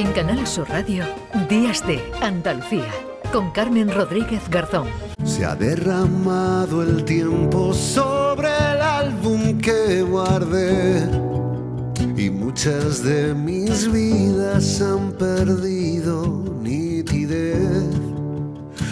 [0.00, 1.04] En Canal Sur Radio,
[1.50, 2.90] Días de Andalucía,
[3.34, 4.88] con Carmen Rodríguez Garzón.
[5.26, 11.06] Se ha derramado el tiempo sobre el álbum que guardé
[12.16, 16.49] y muchas de mis vidas han perdido.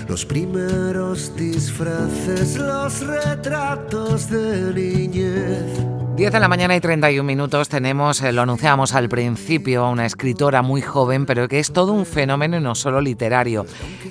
[0.09, 8.21] Los primeros disfraces, los retratos de niñez 10 de la mañana y 31 minutos tenemos,
[8.23, 12.57] eh, lo anunciamos al principio, una escritora muy joven, pero que es todo un fenómeno
[12.57, 13.67] y no solo literario.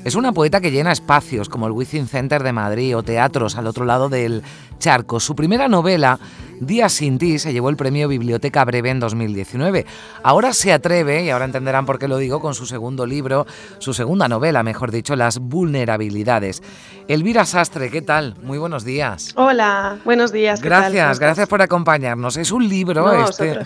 [0.05, 3.67] Es una poeta que llena espacios como el Within Center de Madrid o teatros al
[3.67, 4.41] otro lado del
[4.79, 5.19] charco.
[5.19, 6.17] Su primera novela
[6.59, 9.85] Días sin ti se llevó el premio Biblioteca Breve en 2019.
[10.23, 13.45] Ahora se atreve, y ahora entenderán por qué lo digo, con su segundo libro,
[13.77, 16.63] su segunda novela, mejor dicho, Las vulnerabilidades.
[17.07, 18.35] Elvira Sastre, ¿qué tal?
[18.41, 19.33] Muy buenos días.
[19.35, 20.61] Hola, buenos días.
[20.61, 22.37] gracias, gracias por acompañarnos.
[22.37, 23.59] Es un libro, este,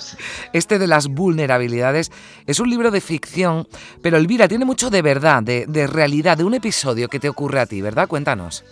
[0.52, 2.12] este, de las vulnerabilidades,
[2.46, 3.68] es un libro de ficción,
[4.02, 7.62] pero Elvira tiene mucho de verdad, de, de realidad, de un episodio que te ocurre
[7.62, 8.08] a ti, ¿verdad?
[8.08, 8.64] Cuéntanos.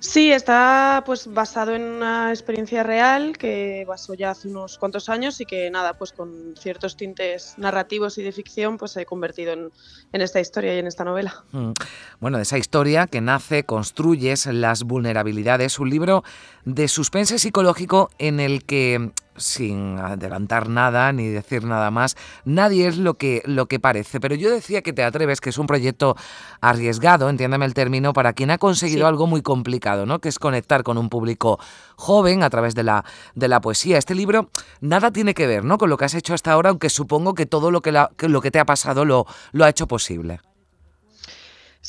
[0.00, 5.40] Sí, está pues basado en una experiencia real que pasó ya hace unos cuantos años
[5.40, 9.52] y que nada, pues con ciertos tintes narrativos y de ficción, pues se ha convertido
[9.52, 9.72] en,
[10.12, 11.44] en esta historia y en esta novela.
[11.50, 11.72] Mm.
[12.20, 16.22] Bueno, de esa historia que nace, construyes las vulnerabilidades, un libro
[16.64, 22.98] de suspense psicológico en el que sin adelantar nada ni decir nada más, nadie es
[22.98, 24.20] lo que, lo que parece.
[24.20, 26.16] Pero yo decía que Te Atreves, que es un proyecto
[26.60, 30.20] arriesgado, entiéndame el término, para quien ha conseguido algo muy complicado, ¿no?
[30.20, 31.58] que es conectar con un público
[31.96, 33.98] joven a través de la, de la poesía.
[33.98, 34.50] Este libro
[34.80, 35.78] nada tiene que ver ¿no?
[35.78, 38.50] con lo que has hecho hasta ahora, aunque supongo que todo lo que, lo que
[38.50, 40.40] te ha pasado lo, lo ha hecho posible.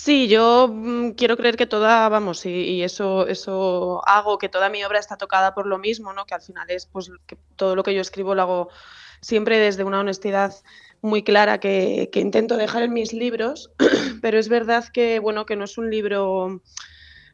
[0.01, 4.81] Sí, yo mm, quiero creer que toda, vamos, y, eso, eso hago, que toda mi
[4.85, 6.25] obra está tocada por lo mismo, ¿no?
[6.25, 8.69] Que al final es, pues, que todo lo que yo escribo lo hago
[9.19, 10.55] siempre desde una honestidad
[11.01, 13.71] muy clara que, intento dejar en mis libros,
[14.21, 16.61] pero es verdad que, bueno, que no es un libro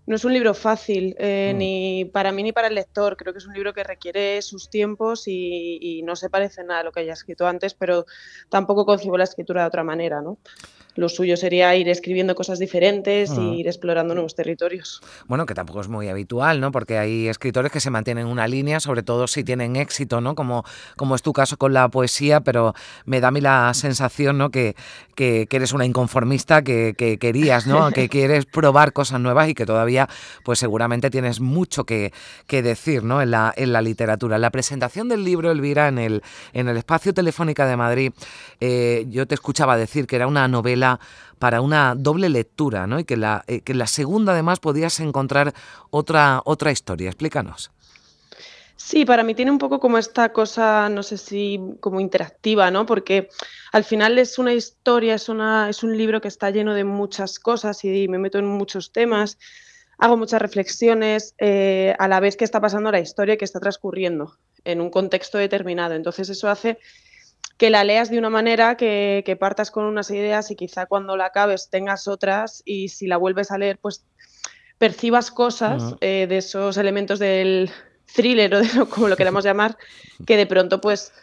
[0.08, 1.58] no es un libro fácil, eh, mm.
[1.60, 3.16] ni para mí ni para el lector.
[3.16, 6.80] Creo que es un libro que requiere sus tiempos y, y, no se parece nada
[6.80, 8.06] a lo que haya escrito antes, pero
[8.50, 10.40] tampoco concibo la escritura de otra manera, ¿no?
[10.96, 15.02] Lo suyo sería ir escribiendo cosas diferentes e ir explorando nuevos territorios.
[15.28, 16.72] Bueno, que tampoco es muy habitual, ¿no?
[16.72, 20.36] Porque hay escritores que se mantienen una línea, sobre todo si tienen éxito, ¿no?
[20.36, 20.64] Como,
[20.96, 22.74] como es tu caso con la poesía, pero
[23.06, 24.52] me da a mí la sensación, ¿no?
[24.52, 24.76] Que,
[25.16, 27.92] que, eres una inconformista, que, que, querías, ¿no?
[27.92, 30.10] que quieres probar cosas nuevas y que todavía,
[30.44, 32.12] pues seguramente tienes mucho que,
[32.50, 33.22] decir, ¿no?
[33.22, 34.38] En la, en la literatura.
[34.38, 36.24] la presentación del libro, Elvira, en el,
[36.54, 38.14] en el Espacio Telefónica de Madrid,
[38.62, 40.85] eh, yo te escuchaba decir que era una novela
[41.40, 43.00] para una doble lectura, ¿no?
[43.00, 45.54] Y que la, eh, que la segunda además podías encontrar
[45.90, 47.10] otra, otra historia.
[47.10, 47.72] Explícanos.
[48.78, 52.86] Sí, para mí tiene un poco como esta cosa, no sé si como interactiva, ¿no?
[52.86, 53.30] Porque
[53.72, 57.40] al final es una historia, es, una, es un libro que está lleno de muchas
[57.40, 59.40] cosas y me meto en muchos temas,
[59.98, 64.38] hago muchas reflexiones eh, a la vez que está pasando la historia que está transcurriendo
[64.66, 65.96] en un contexto determinado.
[65.96, 66.78] Entonces eso hace
[67.58, 71.26] que la leas de una manera que, partas con unas ideas y quizá cuando la
[71.26, 74.06] acabes tengas otras y si la vuelves a leer pues
[74.78, 77.72] percibas cosas eh, de esos elementos del
[78.14, 79.78] thriller o de lo, como lo queramos llamar
[80.26, 81.14] que de pronto pues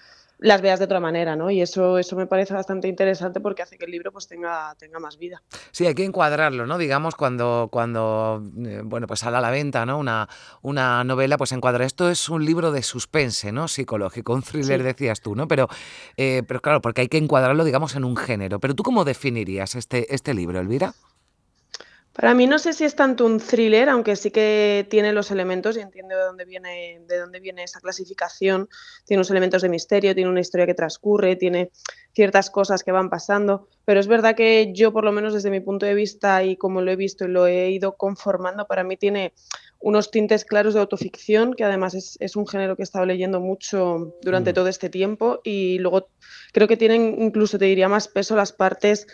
[0.42, 1.50] las veas de otra manera, ¿no?
[1.50, 4.98] Y eso, eso me parece bastante interesante porque hace que el libro pues tenga, tenga
[4.98, 5.42] más vida.
[5.70, 6.78] Sí, hay que encuadrarlo, ¿no?
[6.78, 9.98] Digamos, cuando, cuando eh, bueno, pues sale a la venta, ¿no?
[9.98, 10.28] Una,
[10.62, 11.84] una novela, pues encuadra.
[11.84, 13.68] Esto es un libro de suspense, ¿no?
[13.68, 15.46] Psicológico, un thriller decías tú, ¿no?
[15.46, 15.68] Pero,
[16.16, 18.58] eh, pero claro, porque hay que encuadrarlo, digamos, en un género.
[18.58, 20.94] Pero tú, ¿cómo definirías este, este libro, Elvira?
[22.12, 25.76] Para mí no sé si es tanto un thriller, aunque sí que tiene los elementos
[25.76, 28.68] y entiendo de dónde viene, de dónde viene esa clasificación.
[29.06, 31.70] Tiene unos elementos de misterio, tiene una historia que transcurre, tiene
[32.12, 33.68] ciertas cosas que van pasando.
[33.86, 36.82] Pero es verdad que yo, por lo menos desde mi punto de vista y como
[36.82, 39.32] lo he visto y lo he ido conformando, para mí tiene
[39.78, 43.40] unos tintes claros de autoficción, que además es, es un género que he estado leyendo
[43.40, 44.54] mucho durante mm.
[44.54, 45.40] todo este tiempo.
[45.44, 46.08] Y luego
[46.52, 49.06] creo que tienen incluso, te diría, más peso las partes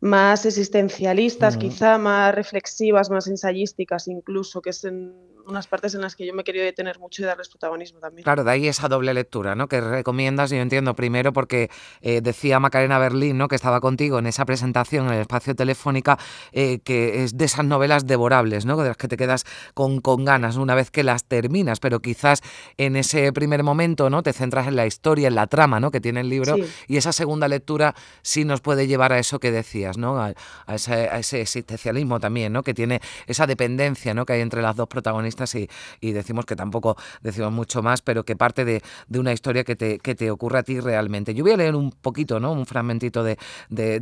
[0.00, 5.12] más existencialistas, quizá más reflexivas, más ensayísticas incluso, que es en
[5.48, 8.24] unas partes en las que yo me he querido detener mucho y darles protagonismo también.
[8.24, 9.68] Claro, de ahí esa doble lectura, ¿no?
[9.68, 11.70] Que recomiendas, yo entiendo, primero porque
[12.02, 13.48] eh, decía Macarena Berlín, ¿no?
[13.48, 16.18] Que estaba contigo en esa presentación en el espacio telefónica,
[16.52, 18.76] eh, que es de esas novelas devorables, ¿no?
[18.76, 22.42] De las que te quedas con, con ganas una vez que las terminas, pero quizás
[22.76, 24.22] en ese primer momento, ¿no?
[24.22, 25.90] Te centras en la historia, en la trama, ¿no?
[25.90, 26.56] Que tiene el libro
[26.86, 30.20] y esa segunda lectura sí nos puede llevar a eso que decías, ¿no?
[30.20, 30.34] A,
[30.68, 32.62] ese, a ese existencialismo también, ¿no?
[32.62, 34.26] Que tiene esa dependencia, ¿no?
[34.26, 35.54] Que hay entre las dos protagonistas protagonistas
[36.00, 38.82] y, decimos que tampoco decimos mucho más, pero que parte de,
[39.18, 41.34] una historia que te, que te ocurre a ti realmente.
[41.34, 42.52] Yo voy a leer un poquito, ¿no?
[42.52, 43.36] Un fragmentito de,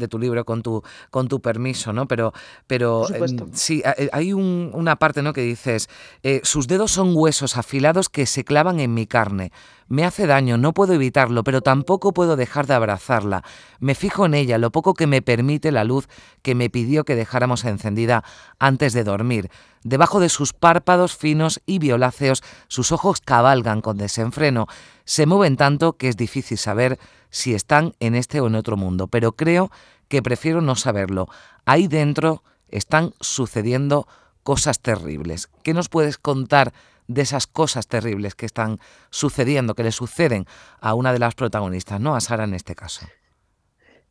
[0.08, 2.06] tu libro con tu, con tu permiso, ¿no?
[2.06, 2.32] Pero,
[2.66, 5.32] pero em, sí, hay una parte, ¿no?
[5.32, 5.88] Que dices,
[6.22, 9.52] eh, sus dedos son huesos afilados que se clavan en mi carne.
[9.88, 13.44] Me hace daño, no puedo evitarlo, pero tampoco puedo dejar de abrazarla.
[13.78, 16.08] Me fijo en ella, lo poco que me permite la luz
[16.42, 18.24] que me pidió que dejáramos encendida
[18.58, 19.48] antes de dormir.
[19.86, 24.66] Debajo de sus párpados finos y violáceos, sus ojos cabalgan con desenfreno.
[25.04, 26.98] Se mueven tanto que es difícil saber
[27.30, 29.70] si están en este o en otro mundo, pero creo
[30.08, 31.28] que prefiero no saberlo.
[31.66, 34.08] Ahí dentro están sucediendo
[34.42, 35.48] cosas terribles.
[35.62, 36.72] ¿Qué nos puedes contar
[37.06, 38.80] de esas cosas terribles que están
[39.10, 40.48] sucediendo, que le suceden
[40.80, 42.16] a una de las protagonistas, ¿no?
[42.16, 43.06] A Sara en este caso.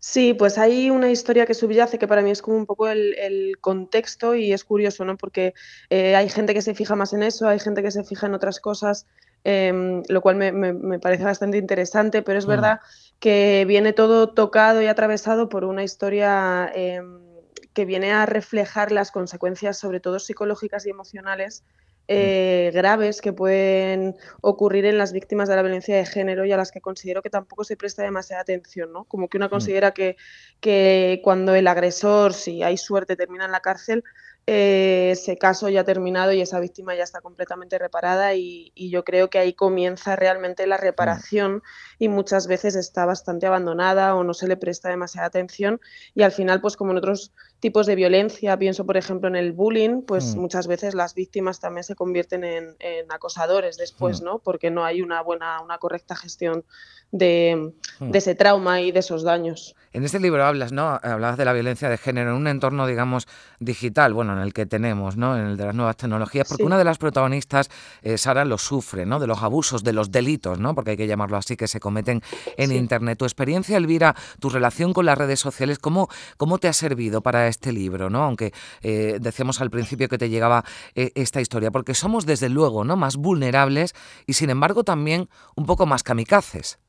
[0.08, 3.58] Sí, pues hay una historia que subyace que para mí es como un poco el,
[3.60, 5.18] contexto y es curioso, ¿no?
[5.18, 5.56] Porque
[5.90, 8.36] eh, hay gente que se fija más en eso, hay gente que se fija en
[8.36, 9.08] otras cosas,
[9.44, 12.82] em, lo cual me, parece bastante interesante, pero es verdad
[13.20, 17.20] que viene todo tocado y atravesado por una historia em,
[17.74, 21.64] que viene a reflejar las consecuencias, sobre todo psicológicas y emocionales.
[22.08, 26.58] Eh, graves que pueden ocurrir en las víctimas de la violencia de género y a
[26.58, 29.06] las que considero que tampoco se presta demasiada atención, ¿no?
[29.06, 29.50] Como que una mm.
[29.50, 30.16] considera que,
[30.60, 34.04] que cuando el agresor, si hay suerte, termina en la cárcel,
[34.48, 39.04] eh, ese caso ya ha terminado y esa víctima ya está completamente reparada y, yo
[39.04, 41.64] creo que ahí comienza realmente la reparación
[41.98, 45.82] y muchas veces está bastante abandonada o no se le presta demasiada atención
[46.14, 49.52] y al final pues como en otros tipos de violencia, pienso por ejemplo en el
[49.52, 50.40] bullying, pues mm.
[50.40, 52.76] muchas veces las víctimas también se convierten en,
[53.10, 54.26] acosadores después, mm.
[54.26, 54.40] ¿no?
[54.40, 56.64] Porque no hay una buena, una correcta gestión
[57.18, 58.12] de, mm.
[58.12, 59.76] de ese trauma y de esos daños.
[59.96, 61.00] En este libro hablas, ¿no?
[61.02, 63.30] Hablabas de la violencia de género en un entorno, digamos,
[63.62, 65.38] digital, bueno, en el que tenemos, ¿no?
[65.38, 67.70] En el de las nuevas tecnologías, porque una de las protagonistas,
[68.02, 69.22] eh, Sara, lo sufre, ¿no?
[69.22, 70.76] De los abusos, de los delitos, ¿no?
[70.76, 72.22] Porque hay que llamarlo así, que se cometen
[72.58, 73.18] en Internet.
[73.18, 77.48] Tu experiencia, Elvira, tu relación con las redes sociales, ¿cómo, cómo te ha servido para
[77.48, 78.22] este libro, ¿no?
[78.24, 78.52] Aunque
[78.82, 80.66] eh, decíamos al principio que te llegaba
[80.96, 82.98] eh, esta historia, porque somos desde luego, ¿no?
[82.98, 83.96] Más vulnerables
[84.28, 86.80] y sin embargo también un poco más kamikazes.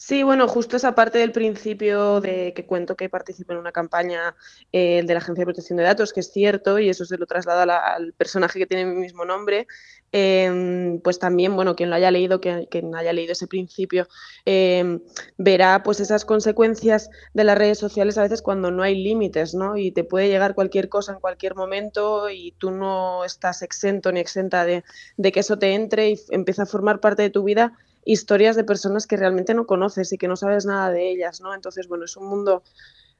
[0.00, 4.36] Sí, bueno, justo esa parte del principio de que cuento que participo en una campaña
[4.70, 7.26] eh, de la Agencia de Protección de Datos, que es cierto, y eso se lo
[7.26, 7.64] traslada
[7.94, 9.66] al personaje que tiene mi mismo nombre,
[10.12, 14.06] em, pues también, bueno, quien lo haya leído, quien haya leído ese principio,
[14.44, 15.00] em,
[15.36, 19.76] verá pues esas consecuencias de las redes sociales a veces cuando no hay límites, ¿no?
[19.76, 24.20] Y te puede llegar cualquier cosa en cualquier momento y tú no estás exento ni
[24.20, 24.84] exenta de,
[25.16, 27.72] de que eso te entre y empieza a formar parte de tu vida
[28.08, 31.54] historias de personas que realmente no conoces y que no sabes nada de ellas, ¿no?
[31.54, 32.62] Entonces, bueno, es un mundo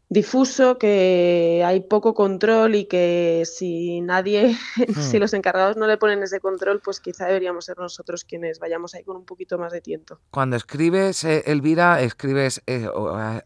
[0.09, 4.57] difuso, que hay poco control y que si nadie,
[4.99, 5.21] si hmm.
[5.21, 9.05] los encargados no le ponen ese control, pues quizá deberíamos ser nosotros quienes vayamos ahí
[9.05, 10.21] con un poquito más de tiento.
[10.31, 12.89] Cuando escribes, eh, Elvira, escribes, eh,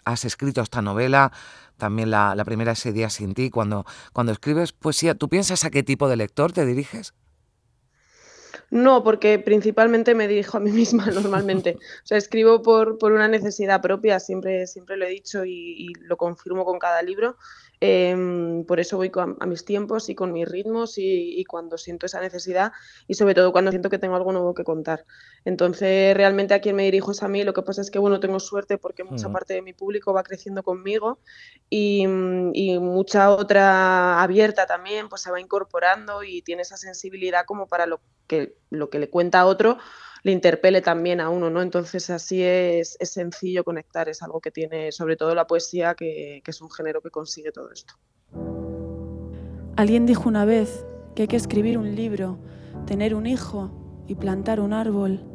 [0.04, 1.32] has escrito esta novela,
[1.76, 5.70] también la, la primera ese día sin ti, cuando, cuando escribes poesía, ¿tú piensas a
[5.70, 7.14] qué tipo de lector te diriges?
[8.72, 11.76] No, porque principalmente me dirijo a mí misma normalmente.
[11.76, 15.94] O sea, escribo por, por una necesidad propia, siempre, siempre lo he dicho y, y,
[16.00, 17.36] lo confirmo con cada libro.
[17.84, 22.20] Em, por eso voy a mis tiempos y con mis ritmos y, cuando siento esa
[22.20, 22.70] necesidad
[23.08, 25.04] y sobre todo cuando siento que tengo algo nuevo que contar.
[25.44, 27.42] Entonces, realmente a quien me dirijo es a mí.
[27.42, 30.22] Lo que pasa es que, bueno, tengo suerte porque mucha parte de mi público va
[30.22, 31.18] creciendo conmigo
[31.68, 32.04] y,
[32.52, 37.86] y, mucha otra abierta también, pues se va incorporando y tiene esa sensibilidad como para
[37.86, 39.78] lo que, lo que le cuenta a otro
[40.22, 41.62] le interpele también a uno, ¿no?
[41.62, 46.50] Entonces así es, sencillo conectar, es algo que tiene sobre todo la poesía, que, que
[46.50, 47.94] es un género que consigue todo esto.
[49.76, 52.38] Alguien dijo una vez que hay que escribir un libro,
[52.86, 55.31] tener un hijo y plantar un árbol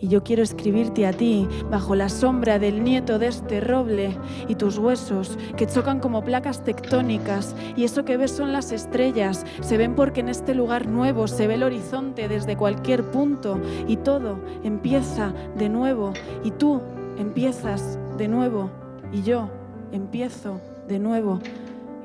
[0.00, 4.16] y yo quiero escribirte a ti bajo la sombra del nieto de este roble
[4.48, 9.44] y tus huesos que chocan como placas tectónicas y eso que ves son las estrellas,
[9.60, 13.96] se ven porque en este lugar nuevo se ve el horizonte desde cualquier punto y
[13.96, 16.80] todo empieza de nuevo y tú
[17.18, 18.70] empiezas de nuevo
[19.12, 19.50] y yo
[19.92, 21.40] empiezo de nuevo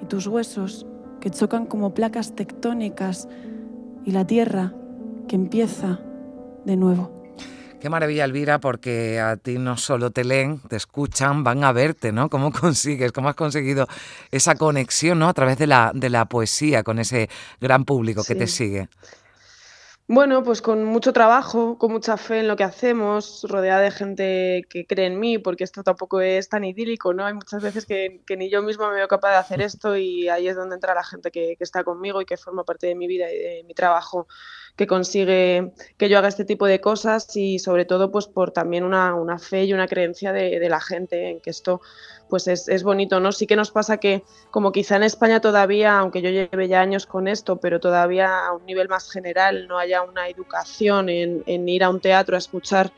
[0.01, 0.85] y tus huesos
[1.19, 3.27] que chocan como placas tectónicas
[4.03, 4.73] y la tierra
[5.27, 5.99] que empieza
[6.65, 7.14] de nuevo.
[7.85, 12.11] Qué maravilla, Elvira, porque a ti no solo te leen, te escuchan, van a verte,
[12.11, 12.31] ¿no?
[12.31, 13.85] ¿Cómo consigues, cómo has conseguido
[14.31, 15.29] esa conexión, ¿no?
[15.29, 17.29] A través de la, de la poesía con ese
[17.61, 18.89] gran público que te sigue.
[20.07, 24.61] Bueno, pues con mucho trabajo, con mucha fe en lo que hacemos, rodeada de gente
[24.67, 27.23] que cree en mí, porque esto tampoco es tan idílico, ¿no?
[27.23, 30.47] Hay muchas veces que, ni yo misma me veo capaz de hacer esto y ahí
[30.47, 33.05] es donde entra la gente que, que, está conmigo y que forma parte de mi
[33.05, 34.27] vida y de mi trabajo,
[34.75, 38.83] que consigue que yo haga este tipo de cosas y sobre todo pues por también
[38.83, 41.81] una, una fe y una creencia de, de la gente en que esto
[42.29, 43.31] pues es, es, bonito, ¿no?
[43.31, 47.05] Sí que nos pasa que, como quizá en España todavía, aunque yo lleve ya años
[47.05, 51.69] con esto, pero todavía a un nivel más general no haya una educación en, en
[51.69, 52.91] ir a un teatro a escuchar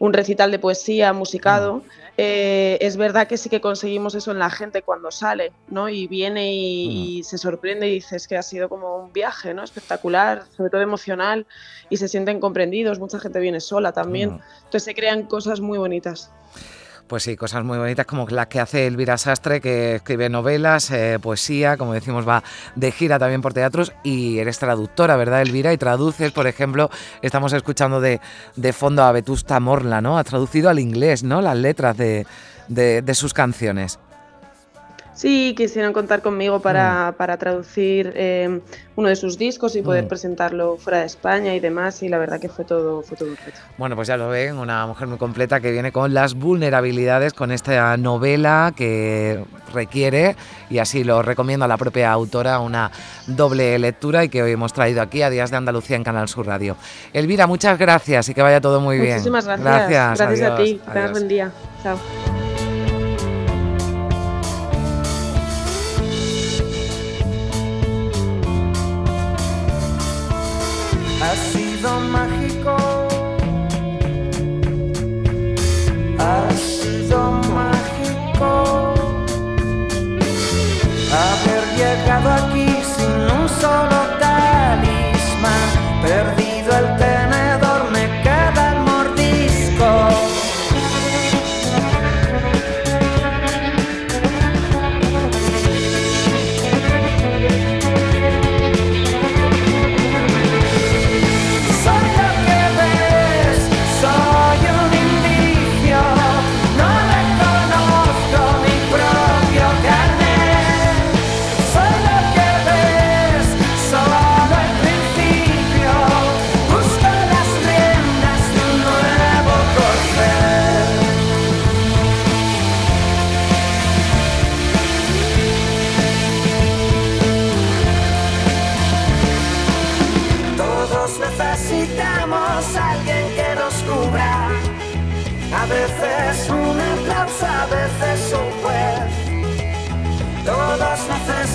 [0.00, 1.82] un recital de poesía musicado,
[2.16, 5.90] eh, es verdad que sí que conseguimos eso en la gente cuando sale, ¿no?
[5.90, 9.62] Y viene y, y, se sorprende y dices que ha sido como un viaje, ¿no?
[9.62, 11.46] Espectacular, sobre todo emocional,
[11.90, 16.32] y se sienten comprendidos, mucha gente viene sola también, entonces se crean cosas muy bonitas.
[17.10, 21.18] Pues sí, cosas muy bonitas como las que hace Elvira Sastre, que escribe novelas, eh,
[21.20, 22.44] poesía, como decimos, va
[22.76, 25.72] de gira también por teatros y eres traductora, ¿verdad, Elvira?
[25.72, 26.88] Y traduces, por ejemplo,
[27.20, 28.20] estamos escuchando de,
[28.54, 30.18] de fondo a Vetusta Morla, ¿no?
[30.18, 31.42] Ha traducido al inglés, ¿no?
[31.42, 32.28] Las letras de,
[32.68, 33.98] de, de sus canciones.
[35.20, 38.60] Sí, quisieron contar conmigo para, para traducir eh,
[38.96, 40.08] uno de sus discos y poder mm.
[40.08, 43.36] presentarlo fuera de España y demás, y la verdad que fue todo, fue todo un
[43.36, 43.58] reto.
[43.76, 47.52] Bueno, pues ya lo ven, una mujer muy completa que viene con las vulnerabilidades, con
[47.52, 50.36] esta novela que requiere,
[50.70, 52.90] y así lo recomiendo a la propia autora, una
[53.26, 56.46] doble lectura y que hoy hemos traído aquí a Días de Andalucía en Canal Sur
[56.46, 56.78] Radio.
[57.12, 59.16] Elvira, muchas gracias y que vaya todo muy bien.
[59.16, 59.66] Muchísimas gracias.
[59.66, 60.80] Gracias, gracias adiós, a ti.
[60.82, 61.52] Que tengas buen día.
[61.82, 61.98] Chao.
[71.30, 72.79] Ha sido mágico.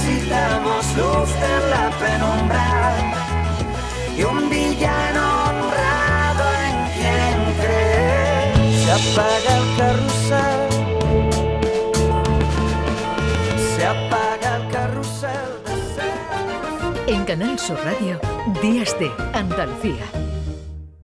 [0.06, 2.96] Necesitamos luz en la penumbra
[4.16, 8.54] y un villano honrado en quien cree.
[8.84, 10.62] Se apaga el carrusel.
[13.76, 15.32] Se apaga el carrusel.
[17.08, 18.20] En Canal Sur Radio,
[18.62, 20.06] Días de Andalucía.